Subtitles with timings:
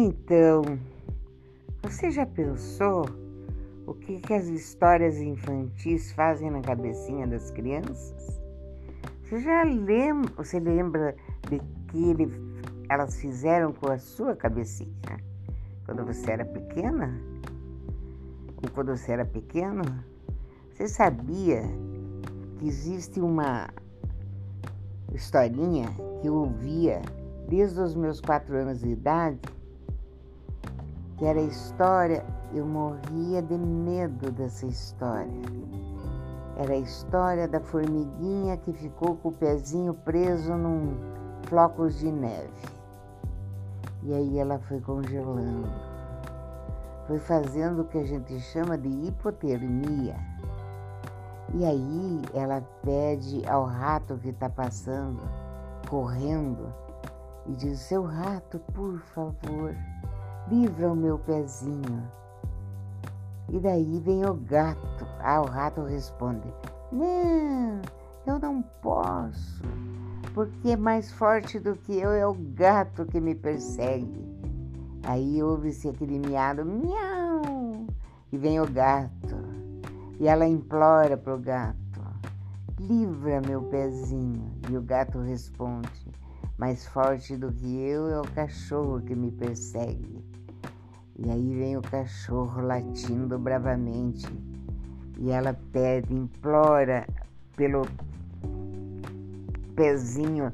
[0.00, 0.62] então,
[1.82, 3.04] você já pensou
[3.86, 8.40] o que, que as histórias infantis fazem na cabecinha das crianças?
[9.22, 11.14] Você já lembra, você lembra
[11.48, 12.32] de que ele,
[12.88, 14.90] elas fizeram com a sua cabecinha
[15.84, 17.20] quando você era pequena?
[18.62, 19.82] Ou quando você era pequeno?
[20.72, 21.62] Você sabia
[22.58, 23.68] que existe uma
[25.12, 25.88] historinha
[26.20, 27.02] que eu ouvia
[27.48, 29.40] desde os meus quatro anos de idade,
[31.20, 32.24] que era a história,
[32.54, 35.30] eu morria de medo dessa história.
[36.56, 40.96] Era a história da formiguinha que ficou com o pezinho preso num
[41.42, 42.50] flocos de neve.
[44.02, 45.68] E aí ela foi congelando.
[47.06, 50.16] Foi fazendo o que a gente chama de hipotermia.
[51.52, 55.20] E aí ela pede ao rato que está passando,
[55.86, 56.72] correndo,
[57.46, 59.74] e diz: Seu rato, por favor,
[60.50, 62.02] livra o meu pezinho.
[63.48, 65.06] E daí vem o gato.
[65.20, 66.52] Ah, o rato responde:
[66.90, 67.80] Não,
[68.26, 69.62] eu não posso,
[70.34, 74.28] porque mais forte do que eu é o gato que me persegue.
[75.04, 77.86] Aí ouve-se aquele miado, miau,
[78.32, 79.36] e vem o gato.
[80.18, 81.78] E ela implora para o gato:
[82.78, 84.52] Livra meu pezinho.
[84.68, 86.06] E o gato responde:
[86.58, 90.29] Mais forte do que eu é o cachorro que me persegue.
[91.22, 94.26] E aí vem o cachorro latindo bravamente.
[95.18, 97.06] E ela pede, implora
[97.54, 97.86] pelo
[99.76, 100.50] pezinho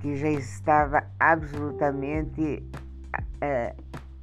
[0.00, 2.60] que já estava absolutamente
[3.40, 3.74] é,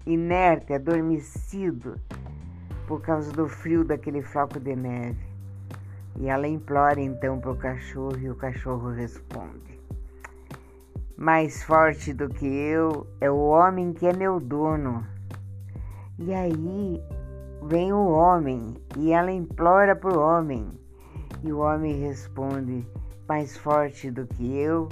[0.06, 1.96] inerte, adormecido
[2.86, 5.26] por causa do frio daquele floco de neve.
[6.20, 9.80] E ela implora então para o cachorro e o cachorro responde:
[11.16, 15.06] Mais forte do que eu é o homem que é meu dono.
[16.20, 17.00] E aí
[17.68, 20.68] vem o homem e ela implora para o homem.
[21.44, 22.88] E o homem responde:
[23.28, 24.90] Mais forte do que eu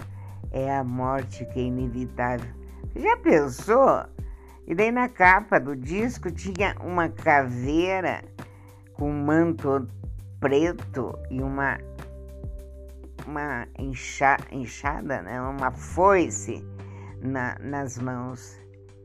[0.51, 2.53] é a morte que é inevitável.
[2.95, 4.05] Já pensou?
[4.67, 8.23] E daí na capa do disco tinha uma caveira
[8.93, 9.87] com manto
[10.39, 11.79] preto e uma
[13.25, 15.41] uma enxa, enxada, né?
[15.41, 16.63] uma foice
[17.19, 18.59] na, nas mãos.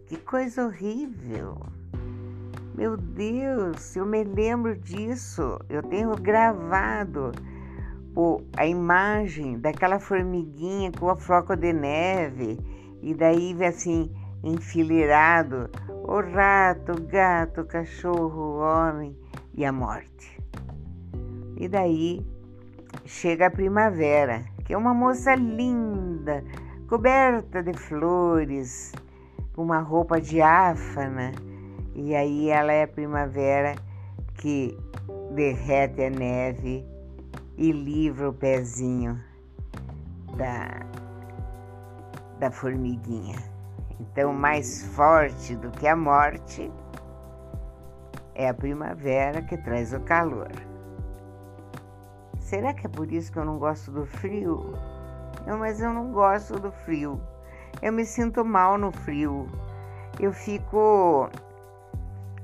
[0.06, 1.79] Que coisa horrível!
[2.74, 5.58] Meu Deus, eu me lembro disso.
[5.68, 7.32] Eu tenho gravado
[8.14, 12.58] o, a imagem daquela formiguinha com a floco de neve
[13.02, 14.10] e daí assim
[14.42, 19.16] enfileirado o rato, o gato, o cachorro, o homem
[19.54, 20.40] e a morte.
[21.56, 22.24] E daí
[23.04, 26.42] chega a primavera, que é uma moça linda,
[26.88, 28.92] coberta de flores,
[29.54, 31.32] com uma roupa diáfana,
[31.94, 33.74] e aí ela é a primavera
[34.34, 34.76] que
[35.34, 36.86] derrete a neve
[37.56, 39.20] e livra o pezinho
[40.36, 40.86] da,
[42.38, 43.36] da formiguinha.
[44.00, 46.70] Então, mais forte do que a morte
[48.34, 50.50] é a primavera que traz o calor.
[52.38, 54.72] Será que é por isso que eu não gosto do frio?
[55.46, 57.20] Não, mas eu não gosto do frio.
[57.82, 59.46] Eu me sinto mal no frio.
[60.18, 61.28] Eu fico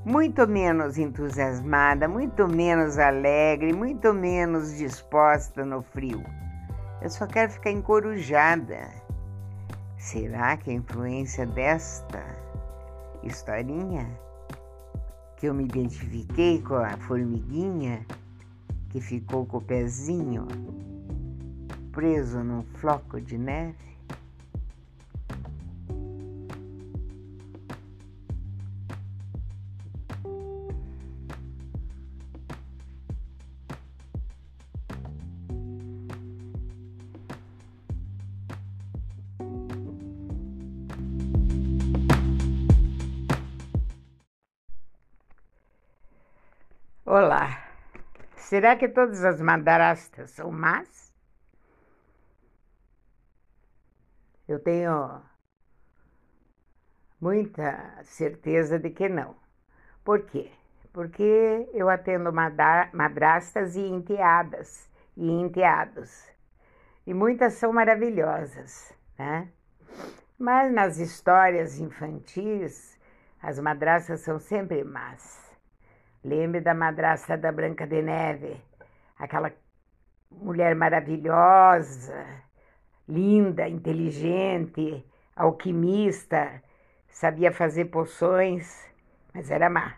[0.07, 6.23] muito menos entusiasmada, muito menos alegre, muito menos disposta no frio.
[7.03, 8.89] Eu só quero ficar encorujada.
[9.99, 12.23] Será que a influência desta
[13.25, 14.09] historinha
[15.37, 18.07] que eu me identifiquei com a formiguinha
[18.91, 20.47] que ficou com o pezinho
[21.91, 23.96] preso num floco de neve?
[48.57, 51.13] Será que todas as madrastas são más?
[54.49, 55.21] Eu tenho
[57.21, 59.37] muita certeza de que não.
[60.03, 60.51] Por quê?
[60.91, 66.27] Porque eu atendo madrastas e enteadas e enteados.
[67.07, 69.53] E muitas são maravilhosas, né?
[70.39, 72.99] Mas nas histórias infantis,
[73.39, 75.46] as madrastas são sempre más.
[76.27, 78.61] Lembre da madrasta da Branca de Neve,
[79.17, 79.53] aquela
[80.29, 82.27] mulher maravilhosa,
[83.09, 85.07] linda, inteligente,
[85.37, 86.61] alquimista,
[87.09, 88.85] sabia fazer poções,
[89.33, 89.95] mas era má.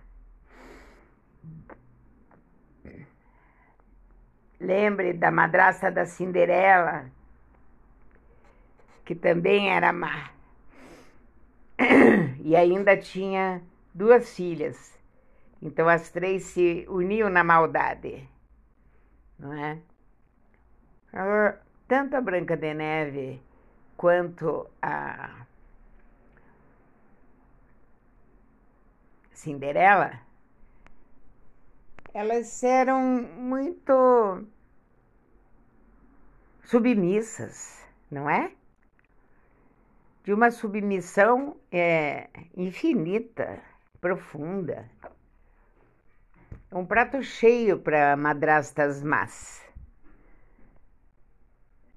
[4.60, 7.06] Lembre da madrasta da Cinderela,
[9.02, 10.31] que também era má.
[12.40, 13.62] E ainda tinha
[13.94, 14.97] duas filhas.
[15.60, 18.28] Então as três se uniam na maldade,
[19.38, 19.81] não é?
[21.88, 23.43] Tanto a Branca de Neve
[23.96, 25.46] quanto a
[29.32, 30.20] Cinderela,
[32.12, 34.44] elas eram muito
[36.64, 38.52] submissas, não é?
[40.25, 43.62] De uma submissão é, infinita,
[44.00, 44.90] profunda.
[46.70, 49.67] Um prato cheio para madrastas más.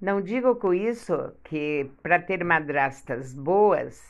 [0.00, 4.02] Não digo com isso que para ter madrastas boas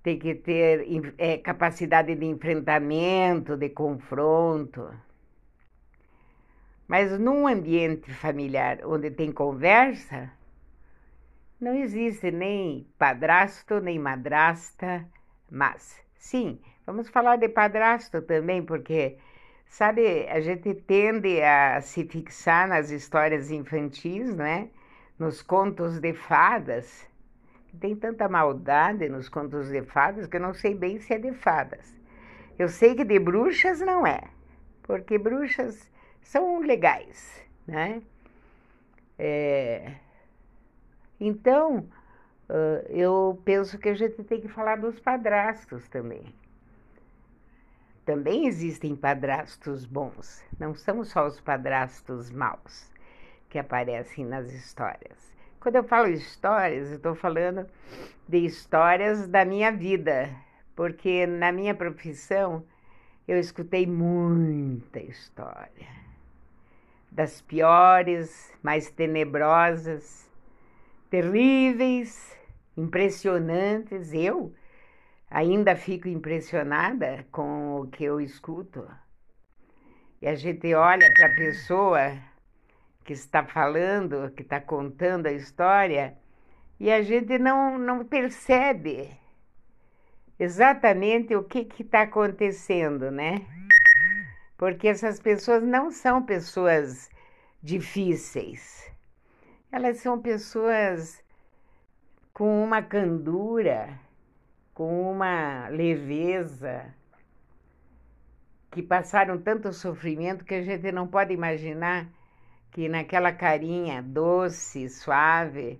[0.00, 0.86] tem que ter
[1.18, 4.88] é, capacidade de enfrentamento, de confronto.
[6.86, 10.30] Mas num ambiente familiar onde tem conversa,
[11.60, 15.04] não existe nem padrasto, nem madrasta,
[15.50, 19.16] mas sim, vamos falar de padrasto também, porque
[19.70, 24.68] Sabe, a gente tende a se fixar nas histórias infantis, né?
[25.16, 27.08] Nos contos de fadas.
[27.78, 31.32] Tem tanta maldade nos contos de fadas que eu não sei bem se é de
[31.32, 31.94] fadas.
[32.58, 34.20] Eu sei que de bruxas não é,
[34.82, 35.88] porque bruxas
[36.20, 38.02] são legais, né?
[39.16, 39.92] É...
[41.20, 41.88] Então,
[42.88, 46.34] eu penso que a gente tem que falar dos padrastos também.
[48.10, 52.90] Também existem padrastos bons, não são só os padrastos maus
[53.48, 55.32] que aparecem nas histórias.
[55.60, 57.68] Quando eu falo histórias, eu estou falando
[58.28, 60.28] de histórias da minha vida,
[60.74, 62.64] porque na minha profissão
[63.28, 65.86] eu escutei muita história,
[67.12, 70.28] das piores, mais tenebrosas,
[71.08, 72.36] terríveis,
[72.76, 74.12] impressionantes.
[74.12, 74.52] Eu
[75.30, 78.84] Ainda fico impressionada com o que eu escuto.
[80.20, 82.18] E a gente olha para a pessoa
[83.04, 86.18] que está falando, que está contando a história,
[86.80, 89.16] e a gente não, não percebe
[90.38, 93.46] exatamente o que está acontecendo, né?
[94.58, 97.08] Porque essas pessoas não são pessoas
[97.62, 98.90] difíceis.
[99.70, 101.22] Elas são pessoas
[102.32, 103.98] com uma candura
[104.80, 106.86] com uma leveza,
[108.70, 112.08] que passaram tanto sofrimento que a gente não pode imaginar
[112.70, 115.78] que naquela carinha doce, suave,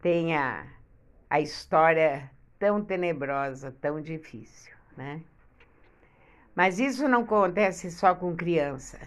[0.00, 0.64] tenha
[1.28, 5.20] a história tão tenebrosa, tão difícil, né?
[6.54, 9.00] Mas isso não acontece só com criança.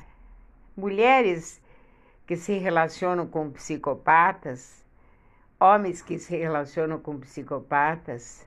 [0.75, 1.61] Mulheres
[2.27, 4.83] que se relacionam com psicopatas,
[5.57, 8.45] homens que se relacionam com psicopatas,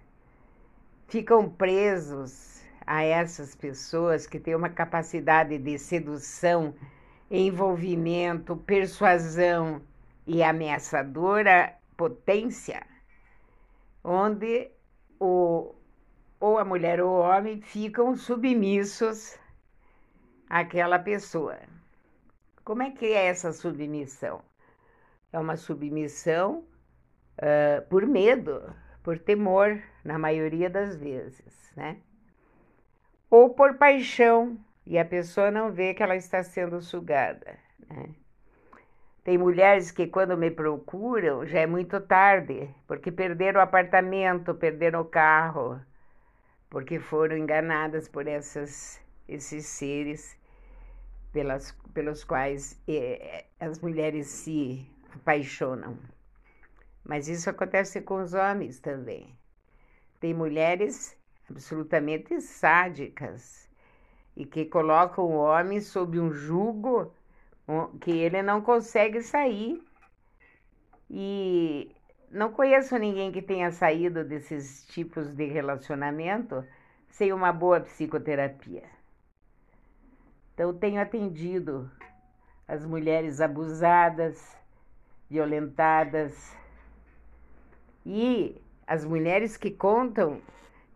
[1.07, 6.75] ficam presos a essas pessoas que têm uma capacidade de sedução,
[7.31, 9.83] envolvimento, persuasão
[10.27, 12.87] e ameaçadora potência,
[14.05, 14.71] onde
[15.19, 15.75] o,
[16.39, 19.39] ou a mulher ou o homem ficam submissos
[20.49, 21.59] àquela pessoa.
[22.65, 24.43] Como é que é essa submissão?
[25.33, 26.65] É uma submissão
[27.39, 28.63] uh, por medo,
[29.07, 31.99] por temor, na maioria das vezes, né?
[33.31, 37.57] Ou por paixão, e a pessoa não vê que ela está sendo sugada,
[37.89, 38.09] né?
[39.23, 45.03] Tem mulheres que, quando me procuram, já é muito tarde, porque perderam o apartamento, perderam
[45.03, 45.81] o carro,
[46.69, 50.37] porque foram enganadas por essas, esses seres
[51.33, 54.85] pelas, pelos quais eh, as mulheres se
[55.15, 55.97] apaixonam.
[57.07, 59.33] Mas isso acontece com os homens também.
[60.19, 61.17] Tem mulheres
[61.49, 63.69] absolutamente sádicas
[64.37, 67.15] e que colocam o homem sob um jugo
[68.01, 69.81] que ele não consegue sair.
[71.09, 71.95] E
[72.29, 76.65] não conheço ninguém que tenha saído desses tipos de relacionamento
[77.09, 78.83] sem uma boa psicoterapia.
[80.53, 81.89] Então, tenho atendido
[82.67, 84.57] as mulheres abusadas,
[85.31, 86.57] violentadas,
[88.07, 90.41] e as mulheres que contam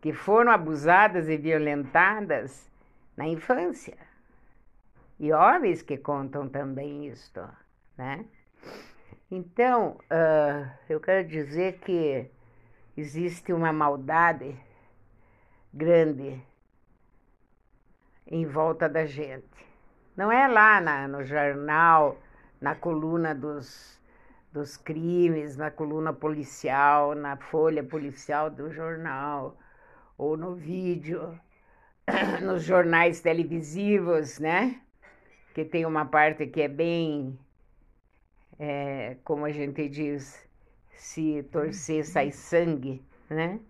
[0.01, 2.71] que foram abusadas e violentadas
[3.17, 3.99] na infância.
[5.19, 7.43] E homens que contam também isto,
[7.99, 8.25] né?
[9.31, 12.31] Então, uh, eu quero dizer que
[12.97, 14.57] existe uma maldade
[15.75, 16.41] grande
[18.27, 19.45] em volta da gente.
[20.17, 22.17] Não é lá na, no jornal,
[22.61, 24.00] na coluna dos,
[24.53, 29.57] dos crimes, na coluna policial, na folha policial do jornal,
[30.19, 31.39] ou no vídeo,
[32.43, 34.81] nos jornais televisivos, né?
[35.55, 37.39] Que tem uma parte que é bem,
[38.59, 40.47] é, como a gente diz,
[40.91, 43.61] se torcer sai sangue, né?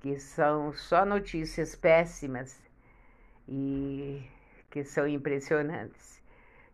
[0.00, 2.60] Que são só notícias péssimas
[3.48, 4.22] e
[4.70, 6.22] que são impressionantes.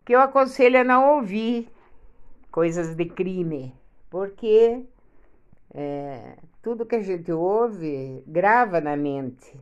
[0.03, 1.69] Que eu aconselho a não ouvir
[2.51, 3.73] coisas de crime,
[4.09, 4.85] porque
[5.73, 9.59] é, tudo que a gente ouve grava na mente.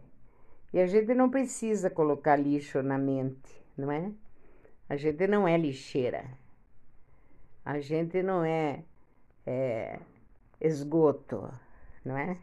[0.73, 4.11] E a gente não precisa colocar lixo na mente, não é?
[4.87, 6.25] A gente não é lixeira.
[7.63, 8.83] A gente não é,
[9.45, 9.99] é
[10.59, 11.51] esgoto,
[12.03, 12.37] não é?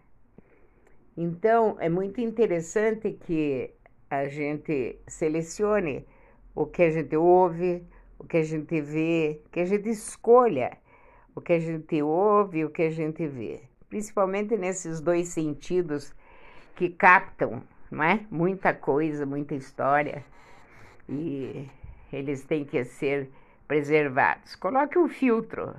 [1.16, 3.72] Então, é muito interessante que
[4.08, 6.06] a gente selecione
[6.54, 7.84] o que a gente ouve,
[8.18, 10.76] o que a gente vê, que a gente escolha
[11.36, 13.60] o que a gente ouve o que a gente vê.
[13.90, 16.14] Principalmente nesses dois sentidos
[16.74, 18.26] que captam, não é?
[18.30, 20.24] Muita coisa, muita história.
[21.06, 21.68] E
[22.10, 23.30] eles têm que ser
[23.68, 24.56] preservados.
[24.56, 25.76] Coloque um filtro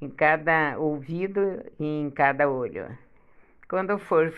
[0.00, 2.86] em cada ouvido e em cada olho.
[3.68, 4.34] Quando for,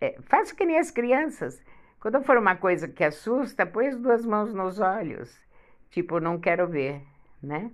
[0.00, 1.62] é, faça que nem as crianças.
[1.98, 5.40] Quando for uma coisa que assusta, põe as duas mãos nos olhos.
[5.92, 7.02] Tipo, não quero ver,
[7.42, 7.70] né?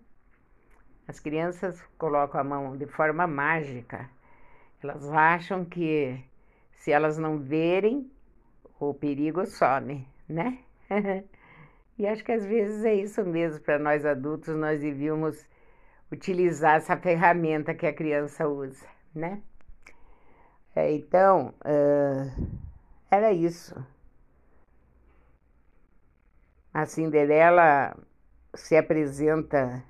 [1.06, 4.10] As crianças colocam a mão de forma mágica.
[4.82, 6.22] Elas acham que
[6.72, 8.10] se elas não verem,
[8.80, 10.58] o perigo some, né?
[11.96, 15.48] e acho que às vezes é isso mesmo para nós adultos, nós devíamos
[16.10, 19.40] utilizar essa ferramenta que a criança usa, né?
[20.74, 22.48] É, então, uh,
[23.10, 23.74] era isso.
[26.74, 27.96] A Cinderela
[28.54, 29.82] se apresenta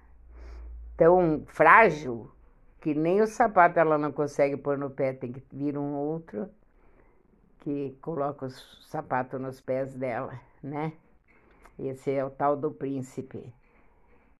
[0.96, 2.30] tão frágil
[2.80, 6.48] que nem o sapato ela não consegue pôr no pé, tem que vir um outro
[7.60, 10.92] que coloca o sapato nos pés dela, né?
[11.78, 13.52] Esse é o tal do príncipe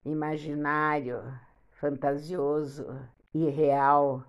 [0.05, 1.23] imaginário,
[1.73, 2.87] fantasioso,
[3.35, 4.25] irreal,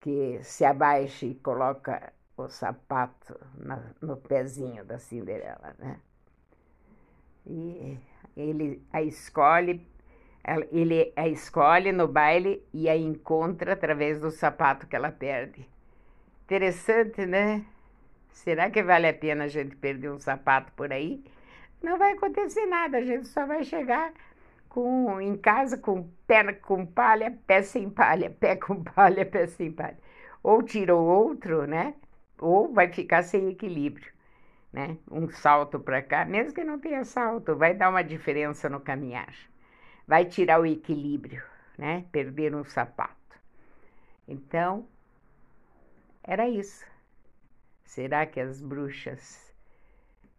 [0.00, 6.00] que se abaixa e coloca o sapato na, no pezinho da Cinderela, né?
[7.46, 7.98] E
[8.40, 9.86] ele a escolhe,
[10.70, 15.68] ele a escolhe no baile e a encontra através do sapato que ela perde.
[16.44, 17.64] Interessante, né?
[18.30, 21.22] Será que vale a pena a gente perder um sapato por aí?
[21.82, 24.12] Não vai acontecer nada, a gente só vai chegar
[24.68, 29.72] com, em casa com pé com palha, pé sem palha, pé com palha, pé sem
[29.72, 29.98] palha.
[30.42, 31.94] Ou tira o outro, né?
[32.38, 34.17] Ou vai ficar sem equilíbrio
[34.78, 34.96] né?
[35.10, 39.34] Um salto para cá, mesmo que não tenha salto, vai dar uma diferença no caminhar.
[40.06, 41.42] Vai tirar o equilíbrio,
[41.76, 42.06] né?
[42.12, 43.36] Perder um sapato.
[44.28, 44.86] Então,
[46.22, 46.86] era isso.
[47.84, 49.52] Será que as bruxas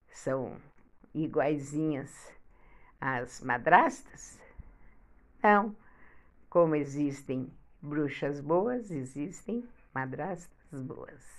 [0.07, 0.55] são
[1.13, 2.33] iguaizinhas
[3.01, 4.39] às madrastas?
[5.43, 5.75] Não.
[6.49, 11.38] Como existem bruxas boas, existem madrastas boas.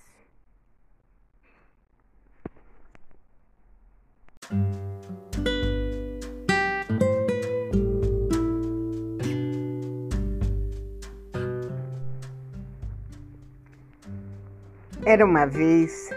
[15.06, 16.10] Era uma vez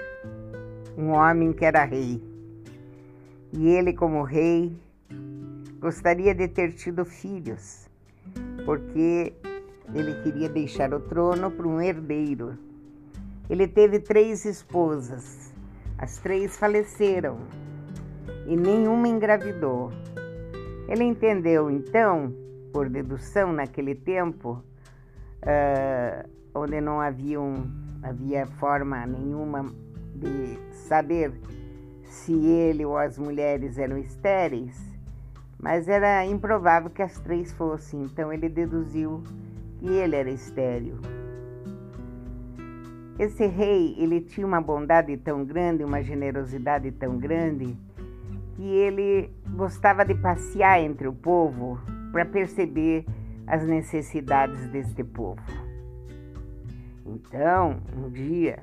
[0.97, 2.21] um homem que era rei,
[3.51, 4.75] e ele, como rei,
[5.79, 7.87] gostaria de ter tido filhos,
[8.65, 9.33] porque
[9.93, 12.57] ele queria deixar o trono para um herdeiro.
[13.49, 15.53] Ele teve três esposas,
[15.97, 17.37] as três faleceram
[18.45, 19.91] e nenhuma engravidou.
[20.87, 22.33] Ele entendeu então,
[22.71, 24.63] por dedução naquele tempo,
[25.43, 27.65] uh, onde não havia, um,
[28.01, 29.71] havia forma nenhuma
[30.15, 31.31] de saber
[32.03, 34.77] se ele ou as mulheres eram estéreis,
[35.59, 39.23] mas era improvável que as três fossem, então ele deduziu
[39.79, 40.95] que ele era estéril.
[43.17, 47.77] Esse rei, ele tinha uma bondade tão grande, uma generosidade tão grande,
[48.55, 51.79] que ele gostava de passear entre o povo
[52.11, 53.05] para perceber
[53.47, 55.41] as necessidades deste povo.
[57.05, 58.59] Então, um dia,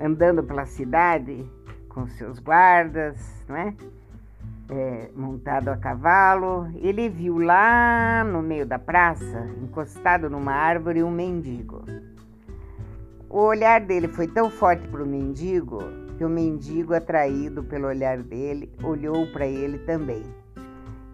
[0.00, 1.44] andando pela cidade
[1.88, 3.72] com seus guardas, é?
[4.68, 11.10] É, montado a cavalo, ele viu lá no meio da praça, encostado numa árvore, um
[11.10, 11.84] mendigo.
[13.36, 15.80] O olhar dele foi tão forte para o mendigo
[16.16, 20.22] que o mendigo, atraído pelo olhar dele, olhou para ele também.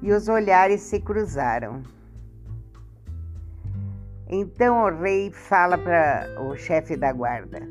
[0.00, 1.82] E os olhares se cruzaram.
[4.28, 7.68] Então o rei fala para o chefe da guarda: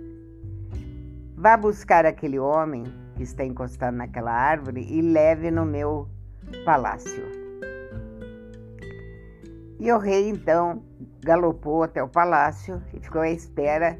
[1.37, 2.83] Vá buscar aquele homem
[3.15, 6.09] que está encostado naquela árvore e leve no meu
[6.65, 7.23] palácio.
[9.79, 10.83] E o rei então
[11.21, 13.97] galopou até o palácio e ficou à espera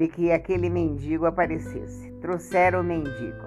[0.00, 2.10] de que aquele mendigo aparecesse.
[2.22, 3.46] Trouxeram o mendigo.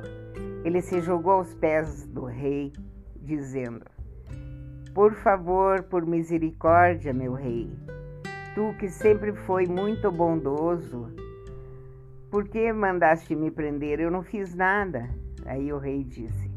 [0.63, 2.71] Ele se jogou aos pés do rei,
[3.19, 3.83] dizendo:
[4.93, 7.75] Por favor, por misericórdia, meu rei,
[8.53, 11.07] Tu que sempre foi muito bondoso,
[12.29, 13.99] por que mandaste me prender?
[13.99, 15.09] Eu não fiz nada.
[15.47, 16.51] Aí o rei disse: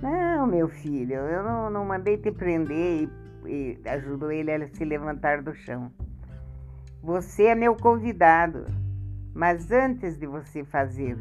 [0.00, 3.10] Não, meu filho, eu não, não mandei te prender
[3.44, 5.90] e, e ajudou ele a se levantar do chão.
[7.02, 8.64] Você é meu convidado,
[9.34, 11.18] mas antes de você fazer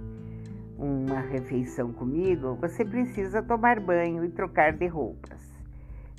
[0.77, 5.51] uma refeição comigo, você precisa tomar banho e trocar de roupas.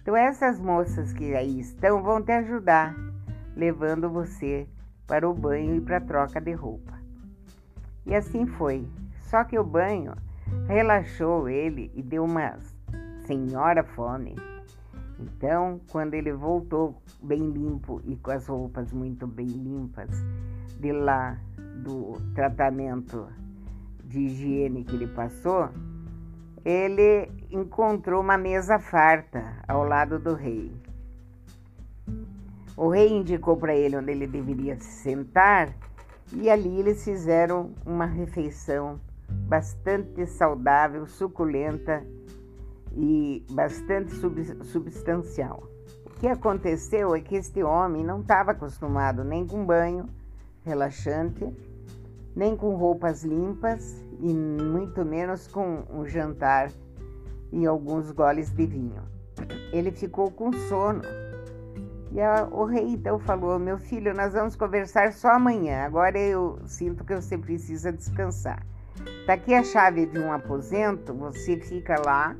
[0.02, 2.94] Então, essas moças que aí estão vão te ajudar
[3.56, 4.66] levando você
[5.06, 6.92] para o banho e para a troca de roupa.
[8.04, 8.86] E assim foi.
[9.22, 10.14] Só que o banho
[10.66, 12.58] relaxou ele e deu uma
[13.26, 14.36] senhora fome.
[15.18, 20.10] Então, quando ele voltou bem limpo e com as roupas muito bem limpas,
[20.78, 21.38] de lá
[21.82, 23.28] do tratamento
[24.04, 25.68] de higiene que ele passou,
[26.64, 30.72] ele encontrou uma mesa farta ao lado do rei.
[32.76, 35.74] O rei indicou para ele onde ele deveria se sentar
[36.32, 42.04] e ali eles fizeram uma refeição bastante saudável, suculenta
[42.92, 44.12] e bastante
[44.64, 45.62] substancial.
[46.06, 50.08] O que aconteceu é que este homem não estava acostumado nem com banho
[50.64, 51.46] relaxante,
[52.34, 56.70] nem com roupas limpas e muito menos com um jantar
[57.52, 59.02] e alguns goles de vinho.
[59.72, 61.02] Ele ficou com sono
[62.14, 65.84] e a, o rei então falou: Meu filho, nós vamos conversar só amanhã.
[65.84, 68.64] Agora eu sinto que você precisa descansar.
[69.20, 72.36] Está aqui a chave de um aposento, você fica lá.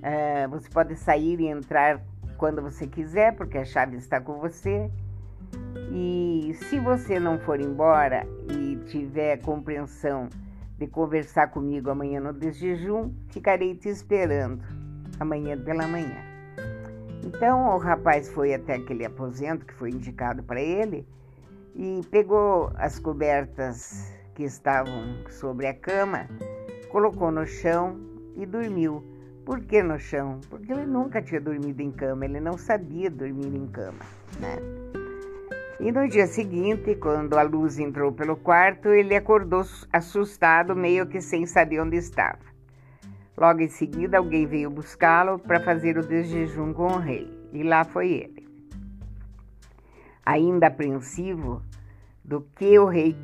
[0.00, 2.00] É, você pode sair e entrar
[2.38, 4.88] quando você quiser, porque a chave está com você.
[5.92, 10.28] E se você não for embora e tiver compreensão
[10.78, 14.62] de conversar comigo amanhã no desjejum, ficarei te esperando
[15.18, 16.16] amanhã pela manhã.
[17.24, 21.06] Então o rapaz foi até aquele aposento que foi indicado para ele
[21.74, 26.26] e pegou as cobertas que estavam sobre a cama,
[26.90, 28.00] colocou no chão
[28.36, 29.04] e dormiu.
[29.44, 30.40] Por que no chão?
[30.48, 34.04] Porque ele nunca tinha dormido em cama, ele não sabia dormir em cama,
[34.38, 34.99] né?
[35.80, 41.22] E no dia seguinte, quando a luz entrou pelo quarto, ele acordou assustado, meio que
[41.22, 42.38] sem saber onde estava.
[43.34, 47.82] Logo em seguida, alguém veio buscá-lo para fazer o desjejum com o rei, e lá
[47.82, 48.46] foi ele.
[50.26, 51.62] Ainda apreensivo
[52.22, 53.16] do que o rei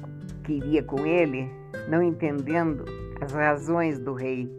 [0.42, 1.50] queria com ele,
[1.90, 2.86] não entendendo
[3.20, 4.50] as razões do rei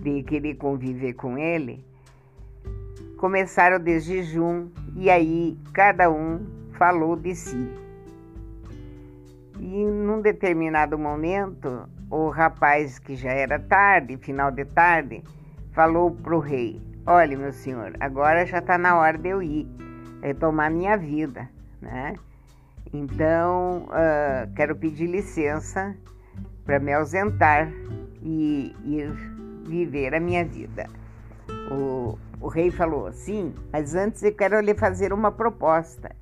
[0.00, 1.84] de querer conviver com ele,
[3.18, 7.70] começaram o desjejum e aí cada um falou de si.
[9.58, 15.22] E num determinado momento, o rapaz, que já era tarde, final de tarde,
[15.72, 19.68] falou para o rei: Olha, meu senhor, agora já está na hora de eu ir
[20.22, 21.48] retomar minha vida,
[21.80, 22.14] né?
[22.92, 25.96] Então, uh, quero pedir licença
[26.64, 27.70] para me ausentar
[28.22, 29.10] e ir
[29.66, 30.88] viver a minha vida.
[31.70, 36.14] O, o rei falou: Sim, mas antes eu quero lhe fazer uma proposta.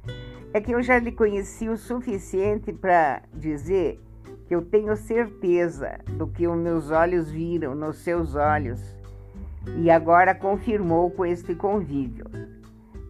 [0.55, 3.99] É que eu já lhe conheci o suficiente para dizer
[4.47, 8.81] que eu tenho certeza do que os meus olhos viram nos seus olhos
[9.79, 12.27] e agora confirmou com este convívio.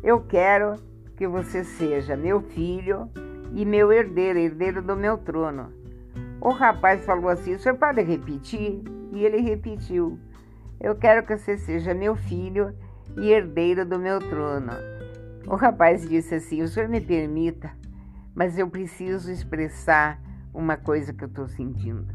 [0.03, 0.77] Eu quero
[1.17, 3.09] que você seja meu filho
[3.53, 5.73] e meu herdeiro, herdeiro do meu trono.
[6.41, 8.83] O rapaz falou assim: senhor pode repetir?
[9.13, 10.19] E ele repetiu:
[10.81, 12.75] Eu quero que você seja meu filho
[13.17, 14.73] e herdeiro do meu trono.
[15.47, 17.71] O rapaz disse assim: O senhor me permita,
[18.35, 20.21] mas eu preciso expressar
[20.55, 22.15] uma coisa que eu estou sentindo.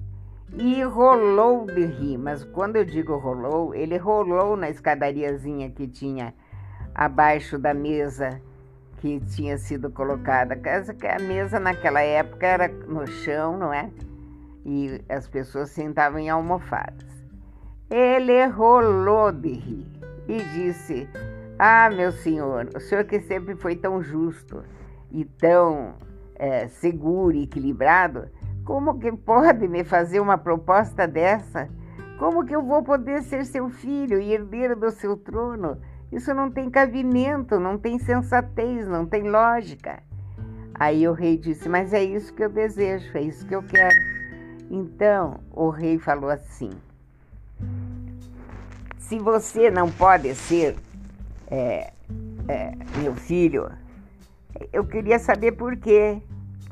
[0.53, 6.33] E rolou de rir, mas quando eu digo rolou, ele rolou na escadariazinha que tinha
[6.95, 8.41] abaixo da mesa
[8.97, 10.55] que tinha sido colocada.
[10.55, 13.91] A mesa naquela época era no chão, não é?
[14.65, 17.05] E as pessoas sentavam em almofadas.
[17.89, 19.87] Ele rolou de rir
[20.27, 21.07] e disse:
[21.59, 24.63] Ah, meu senhor, o senhor que sempre foi tão justo
[25.11, 25.95] e tão
[26.35, 28.29] é, seguro e equilibrado,
[28.63, 31.69] Como que pode me fazer uma proposta dessa?
[32.19, 35.79] Como que eu vou poder ser seu filho e herdeiro do seu trono?
[36.11, 40.03] Isso não tem cabimento, não tem sensatez, não tem lógica.
[40.75, 43.95] Aí o rei disse: Mas é isso que eu desejo, é isso que eu quero.
[44.69, 46.71] Então o rei falou assim:
[48.97, 50.75] Se você não pode ser
[51.49, 51.91] é,
[52.47, 53.71] é, meu filho,
[54.71, 56.21] eu queria saber por quê.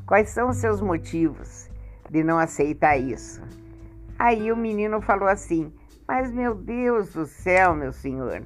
[0.06, 1.68] Quais são os seus motivos
[2.08, 3.42] de não aceitar isso?
[4.18, 5.72] Aí o menino falou assim:
[6.06, 8.42] Mas meu Deus do céu, meu senhor,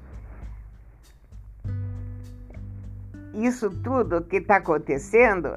[3.34, 5.54] isso tudo que está acontecendo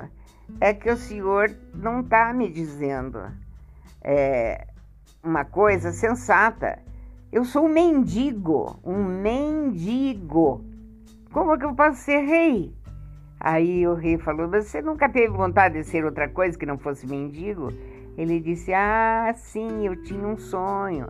[0.59, 3.19] é que o senhor não está me dizendo
[4.01, 4.67] é,
[5.23, 6.79] uma coisa sensata.
[7.33, 10.63] Eu sou um mendigo, um mendigo.
[11.31, 12.71] Como que eu posso ser rei?
[13.39, 17.07] Aí o rei falou: Você nunca teve vontade de ser outra coisa que não fosse
[17.07, 17.69] mendigo?
[18.15, 21.07] Ele disse: Ah, sim, eu tinha um sonho,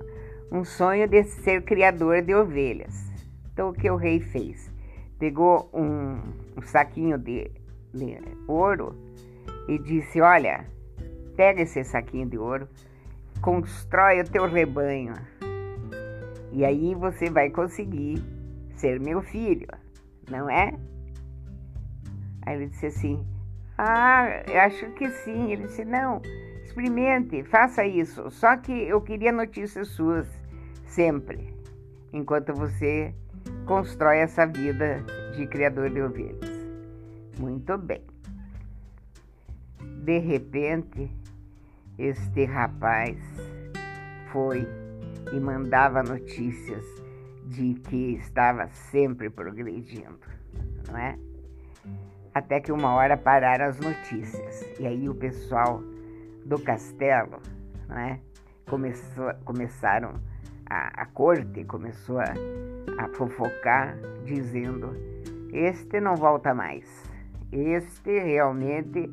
[0.50, 3.12] um sonho de ser criador de ovelhas.
[3.52, 4.72] Então o que o rei fez?
[5.20, 6.22] Pegou um,
[6.58, 7.52] um saquinho de,
[7.94, 8.96] de ouro
[9.68, 10.66] e disse: Olha,
[11.36, 12.66] pega esse saquinho de ouro,
[13.42, 15.16] constrói o teu rebanho.
[16.54, 18.24] E aí você vai conseguir
[18.76, 19.68] ser meu filho,
[20.30, 20.72] não é?
[22.44, 23.26] Aí ele disse assim:
[23.76, 25.52] Ah, eu acho que sim.
[25.52, 26.22] Ele disse: Não,
[26.64, 28.30] experimente, faça isso.
[28.30, 30.28] Só que eu queria notícias suas
[30.86, 31.58] sempre,
[32.14, 33.16] enquanto você
[33.66, 35.04] constrói essa vida
[35.36, 36.68] de criador de ovelhas.
[37.40, 38.04] Muito bem.
[40.04, 41.10] De repente,
[41.98, 43.18] este rapaz
[44.32, 44.68] foi
[45.32, 46.86] e mandava notícias
[47.46, 50.20] de que estava sempre progredindo,
[50.88, 51.18] não é?
[52.34, 54.68] Até que uma hora pararam as notícias.
[54.80, 55.82] E aí o pessoal
[56.46, 57.40] do castelo,
[57.88, 58.20] né,
[58.68, 60.14] começou, começaram,
[60.66, 62.34] a, a corte começou a,
[62.98, 64.96] a fofocar, dizendo:
[65.52, 66.86] Este não volta mais.
[67.52, 69.12] Este realmente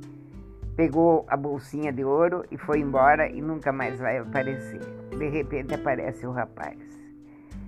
[0.76, 4.99] pegou a bolsinha de ouro e foi embora e nunca mais vai aparecer.
[5.20, 6.78] De repente aparece o rapaz,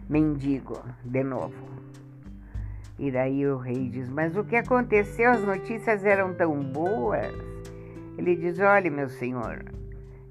[0.08, 1.52] mendigo, de novo.
[2.98, 5.30] E daí o rei diz: Mas o que aconteceu?
[5.30, 7.30] As notícias eram tão boas.
[8.16, 9.66] Ele diz: Olha, meu senhor,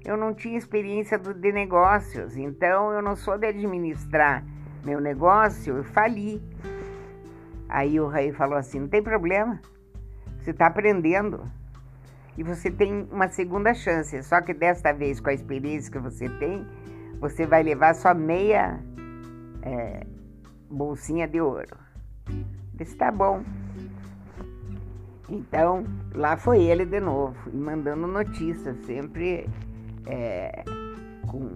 [0.04, 4.44] eu não tinha experiência de negócios, então eu não soube administrar
[4.84, 6.42] meu negócio, eu fali.
[7.68, 9.62] Aí o rei falou assim: Não tem problema,
[10.40, 11.48] você está aprendendo.
[12.36, 16.28] E você tem uma segunda chance, só que desta vez, com a experiência que você
[16.28, 16.66] tem,
[17.22, 18.80] você vai levar só meia
[19.62, 20.04] é,
[20.68, 21.78] bolsinha de ouro.
[22.74, 23.44] Disse, tá bom.
[25.28, 25.84] Então,
[26.16, 29.48] lá foi ele de novo, e mandando notícias, sempre
[30.04, 30.64] é,
[31.28, 31.48] com,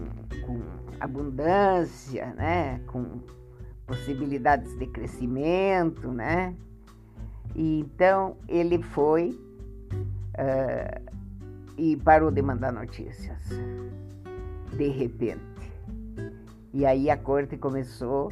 [0.46, 0.62] com
[1.00, 2.80] abundância, né?
[2.86, 3.20] com
[3.88, 6.54] possibilidades de crescimento, né?
[7.56, 9.30] E então ele foi
[10.38, 11.12] uh,
[11.76, 13.48] e parou de mandar notícias,
[14.76, 15.55] de repente.
[16.78, 18.28] E aí a corte começou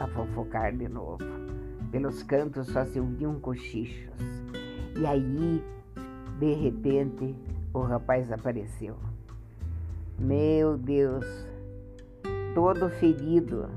[0.00, 1.22] a fofocar de novo.
[1.92, 4.12] Pelos cantos só se ouviam cochichos.
[4.98, 5.62] E aí,
[6.40, 7.36] de repente,
[7.72, 8.96] o rapaz apareceu.
[10.18, 11.24] Meu Deus,
[12.56, 13.70] todo ferido,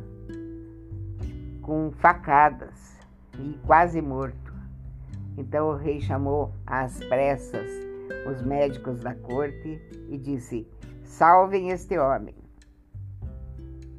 [1.61, 2.97] com facadas
[3.37, 4.51] e quase morto.
[5.37, 7.69] Então o rei chamou às pressas
[8.27, 10.67] os médicos da corte e disse:
[11.03, 12.38] Salvem este homem.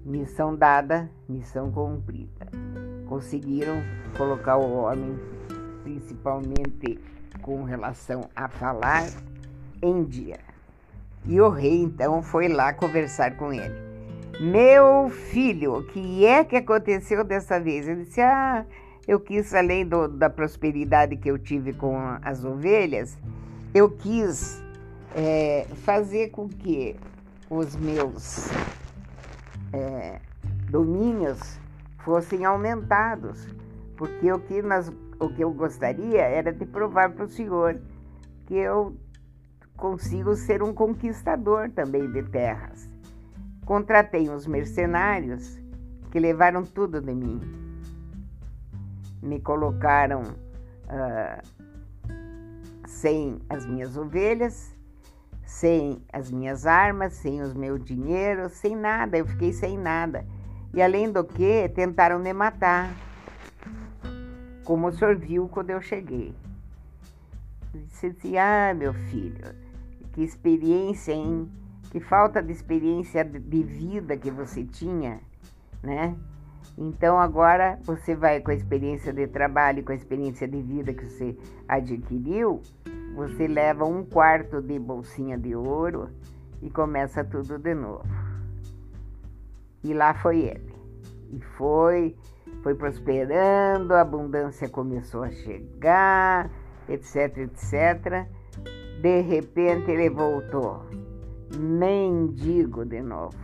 [0.04, 2.48] Missão dada, missão cumprida.
[3.06, 3.82] Conseguiram
[4.16, 5.18] colocar o homem,
[5.82, 6.98] principalmente
[7.42, 9.04] com relação a falar,
[9.82, 10.38] em dia.
[11.26, 13.74] E o rei então foi lá conversar com ele.
[14.40, 17.86] Meu filho, o que é que aconteceu dessa vez?
[17.86, 18.64] Ele disse: Ah,
[19.06, 23.18] eu quis, além do, da prosperidade que eu tive com as ovelhas,
[23.74, 24.62] eu quis
[25.14, 26.96] é, fazer com que
[27.50, 28.48] os meus
[29.72, 30.20] é,
[30.70, 31.58] domínios
[31.98, 33.46] fossem aumentados,
[33.96, 37.80] porque o que, nós, o que eu gostaria era de provar para o Senhor
[38.46, 38.96] que eu
[39.76, 42.88] consigo ser um conquistador também de terras.
[43.64, 45.58] Contratei uns mercenários
[46.10, 47.40] que levaram tudo de mim.
[49.22, 51.42] Me colocaram uh,
[52.86, 54.74] sem as minhas ovelhas,
[55.50, 59.18] sem as minhas armas, sem os meus dinheiros, sem nada.
[59.18, 60.24] Eu fiquei sem nada.
[60.72, 62.94] E além do que, tentaram me matar,
[64.64, 66.32] como o senhor viu quando eu cheguei.
[67.74, 69.54] Disse assim: Ah, meu filho,
[70.12, 71.50] que experiência, hein?
[71.90, 75.20] Que falta de experiência de vida que você tinha,
[75.82, 76.14] né?
[76.78, 81.04] Então agora você vai com a experiência de trabalho, com a experiência de vida que
[81.04, 81.36] você
[81.68, 82.62] adquiriu,
[83.14, 86.08] você leva um quarto de bolsinha de ouro
[86.62, 88.04] e começa tudo de novo.
[89.82, 90.74] E lá foi ele.
[91.30, 92.16] E foi,
[92.62, 96.50] foi prosperando, a abundância começou a chegar,
[96.88, 98.26] etc, etc.
[99.00, 100.82] De repente ele voltou,
[101.56, 103.38] mendigo de novo.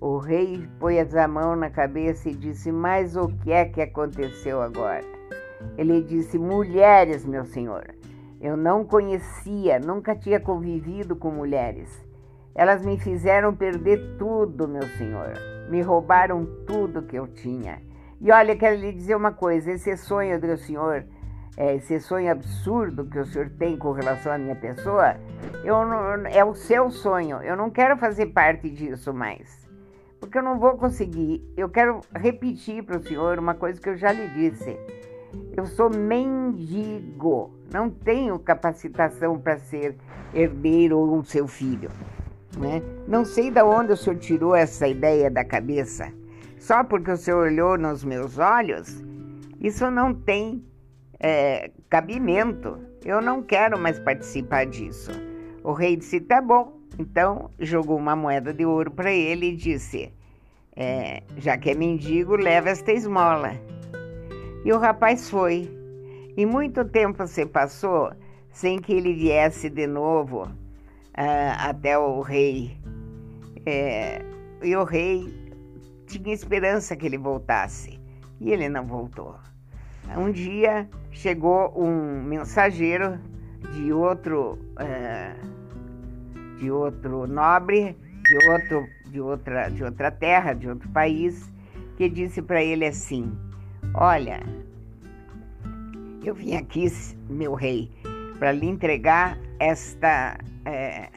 [0.00, 4.60] O rei pôs a mão na cabeça e disse: Mas o que é que aconteceu
[4.60, 5.04] agora?
[5.76, 7.99] Ele disse: Mulheres, meu senhor.
[8.40, 11.90] Eu não conhecia, nunca tinha convivido com mulheres.
[12.54, 15.34] Elas me fizeram perder tudo, meu senhor.
[15.68, 17.82] Me roubaram tudo que eu tinha.
[18.20, 21.04] E olha, quero lhe dizer uma coisa: esse sonho do senhor,
[21.56, 25.16] é, esse sonho absurdo que o senhor tem com relação à minha pessoa,
[25.64, 27.42] não, é o seu sonho.
[27.42, 29.68] Eu não quero fazer parte disso mais.
[30.18, 31.42] Porque eu não vou conseguir.
[31.56, 34.78] Eu quero repetir para o senhor uma coisa que eu já lhe disse.
[35.56, 39.96] Eu sou mendigo, não tenho capacitação para ser
[40.34, 41.90] herdeiro ou seu filho.
[42.58, 42.82] Né?
[43.06, 46.12] Não sei de onde o senhor tirou essa ideia da cabeça.
[46.58, 49.02] Só porque o senhor olhou nos meus olhos,
[49.60, 50.64] isso não tem
[51.18, 52.78] é, cabimento.
[53.04, 55.10] Eu não quero mais participar disso.
[55.62, 56.78] O rei disse: tá bom.
[56.98, 60.12] Então jogou uma moeda de ouro para ele e disse:
[60.76, 63.52] é, já que é mendigo, leva esta esmola.
[64.64, 65.70] E o rapaz foi.
[66.36, 68.12] E muito tempo se passou
[68.50, 72.78] sem que ele viesse de novo uh, até o rei.
[73.64, 74.22] É,
[74.62, 75.32] e o rei
[76.06, 77.98] tinha esperança que ele voltasse.
[78.40, 79.36] E ele não voltou.
[80.16, 83.18] Um dia chegou um mensageiro
[83.72, 90.88] de outro, uh, de outro nobre, de, outro, de, outra, de outra terra, de outro
[90.90, 91.50] país,
[91.96, 93.30] que disse para ele assim:
[93.94, 94.40] Olha,
[96.24, 96.86] eu vim aqui,
[97.28, 97.90] meu rei,
[98.38, 101.08] para lhe entregar esta é,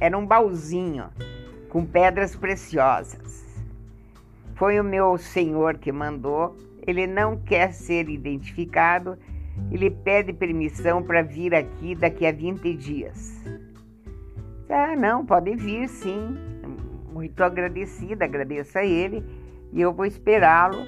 [0.00, 1.10] era um baúzinho
[1.68, 3.44] com pedras preciosas.
[4.54, 6.56] Foi o meu senhor que mandou.
[6.86, 9.18] Ele não quer ser identificado.
[9.70, 13.34] Ele pede permissão para vir aqui daqui a 20 dias.
[14.70, 16.38] Ah, não, pode vir sim.
[17.12, 19.22] Muito agradecida, agradeço a ele
[19.72, 20.84] e eu vou esperá-lo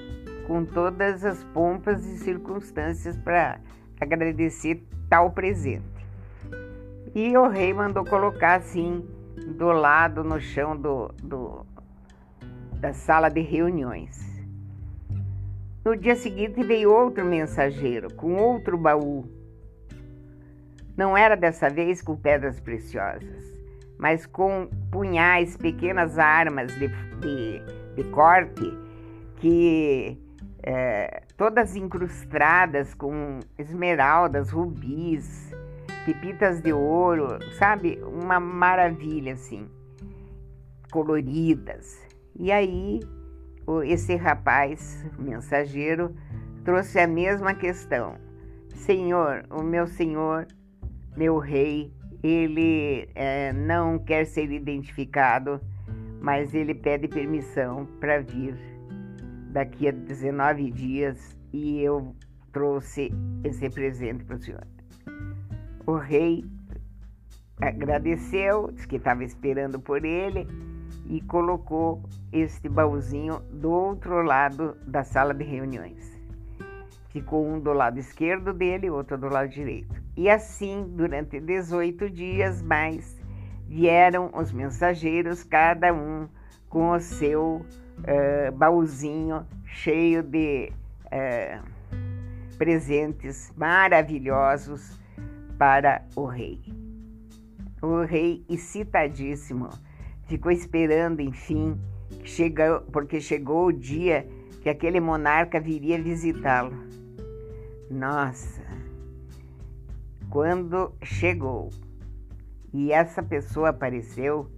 [0.47, 3.59] com todas as pompas e circunstâncias para
[3.99, 5.83] agradecer tal presente.
[7.13, 9.05] E o rei mandou colocar assim,
[9.57, 11.65] do lado, no chão do, do,
[12.79, 14.25] da sala de reuniões.
[15.83, 19.25] No dia seguinte veio outro mensageiro com outro baú.
[20.95, 23.45] Não era dessa vez com pedras preciosas,
[23.97, 27.61] mas com punhais, pequenas armas de, de,
[27.95, 28.73] de corte,
[29.37, 30.17] que
[30.69, 35.55] é, todas incrustadas com esmeraldas, rubis,
[36.05, 37.97] pepitas de ouro, sabe?
[38.03, 39.65] Uma maravilha assim,
[40.91, 42.05] coloridas.
[42.37, 42.99] E aí,
[43.85, 46.13] esse rapaz, mensageiro,
[46.65, 48.15] trouxe a mesma questão.
[48.75, 50.47] Senhor, o meu senhor,
[51.15, 55.61] meu rei, ele é, não quer ser identificado,
[56.19, 58.76] mas ele pede permissão para vir
[59.57, 62.15] daqui a 19 dias e eu
[62.53, 63.11] trouxe
[63.43, 64.67] esse presente para o senhor.
[65.87, 66.45] O rei
[67.59, 70.47] agradeceu, disse que estava esperando por ele
[71.07, 76.15] e colocou este baúzinho do outro lado da sala de reuniões.
[77.09, 80.03] Ficou um do lado esquerdo dele, outro do lado direito.
[80.15, 83.19] E assim, durante 18 dias mais,
[83.65, 86.27] vieram os mensageiros, cada um
[86.69, 87.65] com o seu
[87.99, 90.71] uh, baúzinho cheio de
[91.05, 91.63] uh,
[92.57, 94.97] presentes maravilhosos
[95.57, 96.59] para o rei.
[97.81, 99.69] O rei, excitadíssimo,
[100.25, 101.79] ficou esperando, enfim,
[102.23, 104.27] chegou, porque chegou o dia
[104.61, 106.75] que aquele monarca viria visitá-lo.
[107.89, 108.61] Nossa,
[110.29, 111.69] quando chegou
[112.73, 114.51] e essa pessoa apareceu,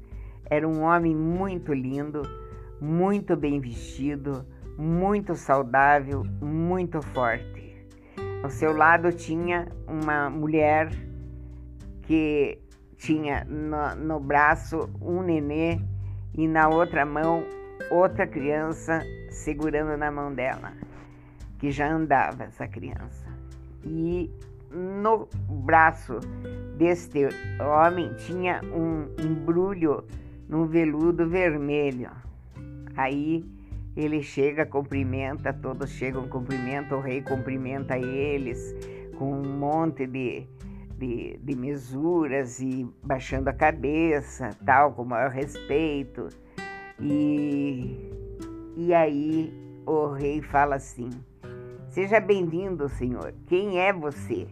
[0.50, 2.24] era um homem muito lindo,
[2.82, 4.46] muito bem vestido,
[4.78, 7.86] muito saudável, muito forte.
[8.42, 10.90] Ao seu lado tinha uma mulher
[12.04, 12.58] que
[12.98, 15.80] tinha no, no braço um nenê
[16.34, 17.44] e na outra mão
[17.90, 20.74] outra criança segurando na mão dela,
[21.58, 23.26] que já andava essa criança.
[23.84, 24.32] E
[24.72, 26.20] no braço
[26.78, 27.28] deste
[27.60, 30.04] homem tinha um embrulho
[30.48, 32.10] num veludo vermelho.
[33.00, 33.46] Aí
[33.96, 38.76] ele chega, cumprimenta, todos chegam, cumprimenta, o rei cumprimenta eles
[39.18, 40.46] com um monte de,
[40.98, 46.28] de, de mesuras e baixando a cabeça, tal, com maior respeito.
[47.00, 48.12] E,
[48.76, 49.54] e aí
[49.86, 51.10] o rei fala assim:
[51.88, 53.34] Seja bem-vindo, senhor.
[53.48, 54.46] Quem é você?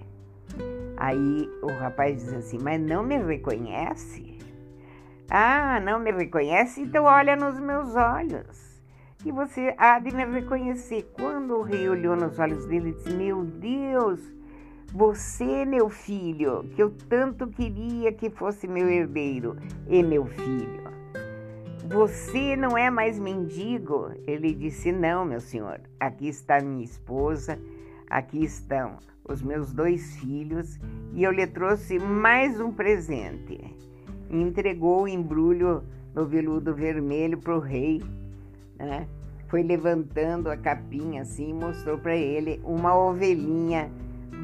[0.96, 4.37] Aí o rapaz diz assim: Mas não me reconhece?
[5.30, 6.82] Ah, não me reconhece?
[6.82, 8.82] Então olha nos meus olhos.
[9.26, 11.12] E você há de me reconhecer.
[11.14, 14.22] Quando o rei olhou nos olhos dele, disse: Meu Deus,
[14.94, 20.88] você, meu filho, que eu tanto queria que fosse meu herdeiro e meu filho.
[21.90, 24.12] Você não é mais mendigo?
[24.26, 25.82] Ele disse: Não, meu senhor.
[26.00, 27.60] Aqui está minha esposa,
[28.10, 30.80] aqui estão os meus dois filhos
[31.14, 33.87] e eu lhe trouxe mais um presente.
[34.30, 38.02] Entregou o embrulho no veludo vermelho para o rei.
[38.78, 39.08] Né?
[39.48, 43.90] Foi levantando a capinha assim e mostrou para ele uma ovelhinha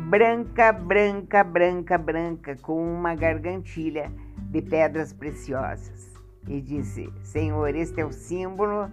[0.09, 4.11] branca, branca, branca, branca, com uma gargantilha
[4.49, 6.11] de pedras preciosas.
[6.47, 8.89] E disse: Senhor, este é o símbolo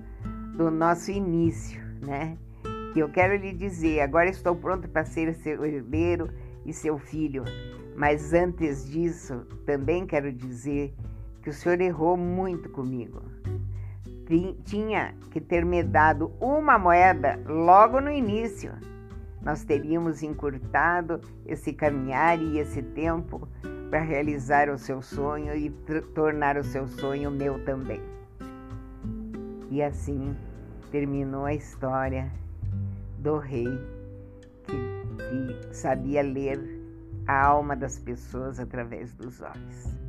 [0.57, 2.37] do nosso início, né?
[2.93, 6.29] que eu quero lhe dizer: agora estou pronto para ser seu herdeiro
[6.65, 7.45] e seu filho.
[8.01, 10.95] Mas antes disso, também quero dizer
[11.43, 13.21] que o senhor errou muito comigo.
[14.65, 18.73] Tinha que ter me dado uma moeda logo no início.
[19.43, 23.47] Nós teríamos encurtado esse caminhar e esse tempo
[23.91, 25.69] para realizar o seu sonho e
[26.15, 28.01] tornar o seu sonho meu também.
[29.71, 30.35] E assim
[30.91, 32.33] terminou a história
[33.19, 33.69] do rei
[34.65, 36.80] que, que sabia ler
[37.27, 40.01] a alma das pessoas através dos olhos.